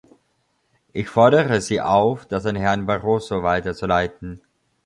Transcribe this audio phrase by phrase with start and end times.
[0.93, 4.41] Ich fordere Sie auf, das an Herrn Barroso weiterzuleiten.